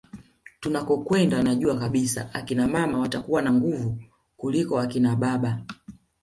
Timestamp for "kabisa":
1.79-2.33